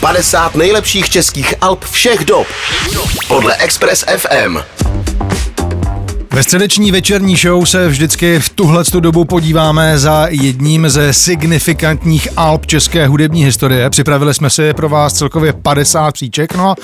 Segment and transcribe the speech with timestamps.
[0.00, 2.46] 50 nejlepších českých alb všech dob
[3.28, 4.58] podle Express FM.
[6.38, 12.66] Ve středeční večerní show se vždycky v tuhle dobu podíváme za jedním ze signifikantních alb
[12.66, 13.90] české hudební historie.
[13.90, 16.74] Připravili jsme si pro vás celkově 50 příček, no a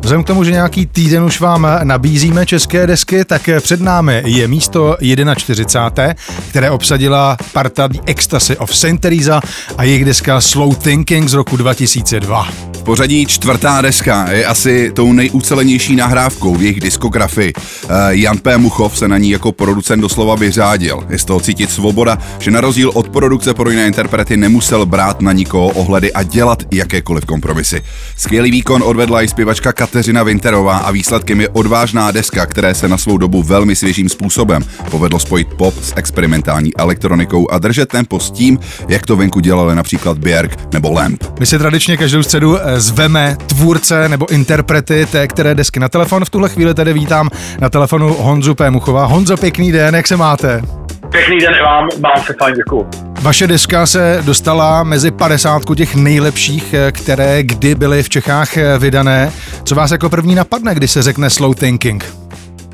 [0.00, 4.48] vzhledem k tomu, že nějaký týden už vám nabízíme české desky, tak před námi je
[4.48, 4.96] místo
[5.36, 6.14] 41,
[6.48, 9.40] které obsadila parta The Ecstasy of Saint Teresa
[9.78, 12.48] a jejich deska Slow Thinking z roku 2002
[12.84, 17.52] pořadí čtvrtá deska je asi tou nejucelenější nahrávkou v jejich diskografii.
[17.56, 18.58] Eh, Jan P.
[18.58, 21.06] Muchov se na ní jako producent doslova vyřádil.
[21.10, 25.20] Je z toho cítit svoboda, že na rozdíl od produkce pro jiné interprety nemusel brát
[25.20, 27.82] na nikoho ohledy a dělat jakékoliv kompromisy.
[28.16, 32.98] Skvělý výkon odvedla i zpěvačka Kateřina Winterová a výsledkem je odvážná deska, které se na
[32.98, 38.30] svou dobu velmi svěžím způsobem povedlo spojit pop s experimentální elektronikou a držet tempo s
[38.30, 41.24] tím, jak to venku dělali například Björk nebo Lamp.
[41.40, 46.24] My si tradičně každou středu eh, zveme tvůrce nebo interprety té které desky na telefon.
[46.24, 47.30] V tuhle chvíli tedy vítám
[47.60, 48.70] na telefonu Honzu P.
[48.70, 48.93] Muchova.
[49.02, 50.62] Honzo, pěkný den, jak se máte?
[51.10, 52.86] Pěkný den vám, mám se fajn, děkuju.
[53.22, 58.78] Vaše deska se dostala mezi 50 těch nejlepších, eh, které kdy byly v Čechách eh,
[58.78, 59.30] vydané.
[59.64, 62.04] Co vás jako první napadne, když se řekne slow thinking?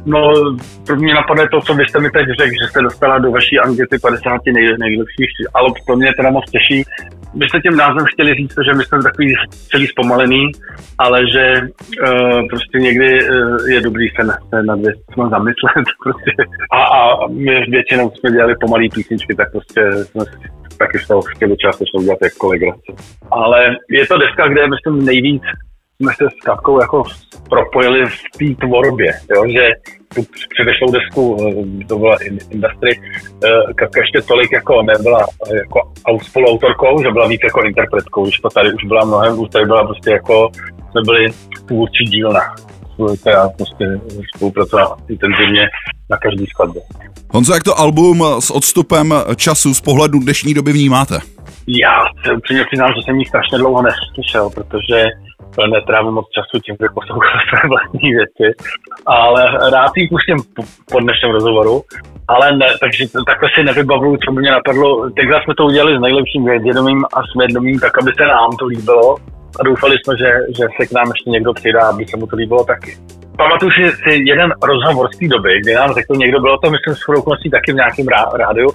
[0.06, 0.32] No,
[0.86, 4.40] první napadne to, co byste mi teď řekl, že jste dostala do vaší ankety 50
[4.54, 6.84] nej, nejlepších, ale to mě teda moc těší,
[7.34, 9.34] my jste tím názvem chtěli říct, že my jsme takový
[9.70, 10.52] celý zpomalený,
[10.98, 15.86] ale že uh, prostě někdy uh, je dobrý se, na, se nad věcmi zamyslet.
[16.04, 16.30] Prostě.
[16.72, 20.24] A, a my většinou jsme dělali pomalý písničky, tak prostě jsme
[20.78, 22.92] taky z toho chtěli částečně udělat jako legraci.
[23.30, 25.42] Ale je to deska, kde myslím nejvíc
[26.00, 27.02] jsme se s Katkou jako
[27.50, 29.42] propojili v té tvorbě, jo?
[29.52, 29.68] že
[30.14, 30.22] tu
[30.54, 32.16] předešlou desku, eh, to byla
[32.50, 33.00] Industry,
[33.44, 35.78] eh, Katka ještě tolik jako nebyla eh, jako
[36.22, 39.84] spoluautorkou, že byla víc jako interpretkou, když to tady už byla mnohem, už tady byla
[39.86, 40.50] prostě jako,
[40.90, 41.26] jsme byli
[41.66, 42.40] tvůrčí dílna,
[43.20, 43.84] která prostě
[44.36, 45.68] spolupracovala intenzivně
[46.10, 46.82] na každý skladbě.
[47.30, 51.18] Honzo, jak to album s odstupem času z pohledu dnešní doby vnímáte?
[51.68, 55.04] Já se upřímně přiznám, že jsem ji strašně dlouho neslyšel, protože
[55.66, 58.46] netrávím moc času tím, že poslouchám své vlastní věci,
[59.06, 60.38] ale rád ji pustím
[60.92, 61.82] po, dnešním rozhovoru,
[62.28, 65.10] ale ne, takže takhle si nevybavuju, co by mě napadlo.
[65.10, 69.16] Tenkrát jsme to udělali s nejlepším vědomím a svědomím, tak aby se nám to líbilo
[69.60, 72.36] a doufali jsme, že, že se k nám ještě někdo přidá, aby se mu to
[72.36, 72.96] líbilo taky.
[73.36, 76.94] Pamatuju si, si jeden rozhovor z té doby, kdy nám řekl někdo, bylo to myslím
[76.94, 78.70] s taky v nějakém rádiu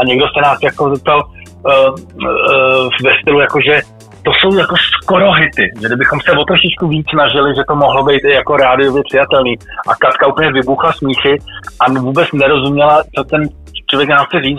[0.00, 3.80] a někdo se nás jako zeptal uh, uh, ve stylu, jako že
[4.24, 8.04] to jsou jako skoro hity, že kdybychom se o trošičku víc snažili, že to mohlo
[8.04, 9.54] být i jako rádiově přijatelný.
[9.88, 11.38] A Katka úplně vybuchla smíchy
[11.80, 13.48] a vůbec nerozuměla, co ten
[13.90, 14.58] člověk nám chce říct,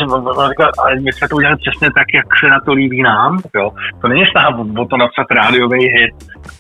[0.49, 3.39] říká, ale my jsme to udělali přesně tak, jak se na to líbí nám.
[3.55, 3.71] Jo.
[4.01, 4.49] To není snaha
[4.83, 6.13] o to napsat rádiový hit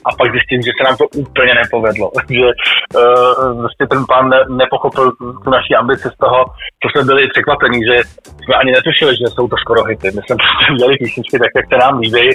[0.05, 2.11] a pak zjistím, že se nám to úplně nepovedlo.
[2.29, 5.11] že uh, vlastně ten pán ne, nepochopil
[5.43, 6.39] tu naší ambici z toho,
[6.81, 7.95] co jsme byli překvapení, že
[8.43, 10.07] jsme ani netušili, že jsou to skoro hity.
[10.15, 12.29] My jsme prostě udělali písničky tak, jak se nám líbí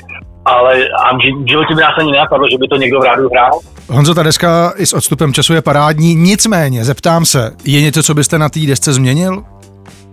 [0.44, 3.60] ale a v životě by nás ani nenapadlo, že by to někdo v rádu hrál.
[3.88, 8.14] Honzo, ta deska i s odstupem času je parádní, nicméně, zeptám se, je něco, co
[8.14, 9.44] byste na té desce změnil?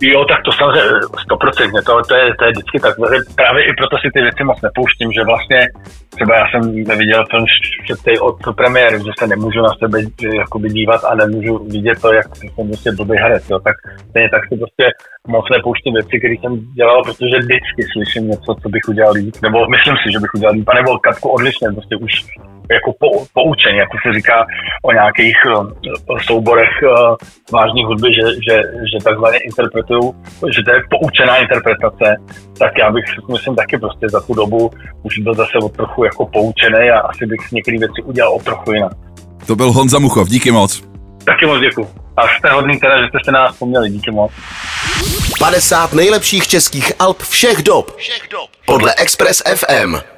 [0.02, 2.96] Jo, tak to samozřejmě stoprocentně, to, to, je, to je vždycky tak.
[3.36, 5.60] Právě i proto si ty věci moc nepouštím, že vlastně
[6.16, 7.46] třeba já jsem neviděl film
[7.88, 10.00] šestý od premiéry, že se nemůžu na sebe
[10.38, 13.60] jakoby dívat a nemůžu vidět to, jak jsem prostě blbý herec, jo.
[13.60, 13.76] tak
[14.10, 14.86] stejně tak si prostě
[15.28, 19.58] moc nepouštím věci, které jsem dělal, protože vždycky slyším něco, co bych udělal líp, nebo
[19.68, 22.12] myslím si, že bych udělal líp, nebo Katku odlišně, prostě už
[22.72, 24.46] jako po, poučení, jako se říká
[24.84, 27.16] o nějakých uh, souborech uh,
[27.54, 28.56] vážní hudby, že, že,
[28.92, 29.38] že takzvaně
[29.88, 32.16] interpretují, že to je poučená interpretace,
[32.58, 34.72] tak já bych, myslím, taky prostě za tu dobu
[35.04, 38.72] už byl zase o trochu jako poučený a asi bych některé věci udělal o trochu
[38.72, 38.92] jinak.
[39.48, 40.84] To byl Honza Muchov, díky moc.
[41.26, 41.88] Taky moc děkuji.
[42.18, 44.32] A jste hodný teda, že jste se na nás vzpomněli, díky moc.
[45.40, 47.96] 50 nejlepších českých alb všech dob.
[47.98, 48.50] Všech dob.
[48.66, 50.17] Podle Express FM.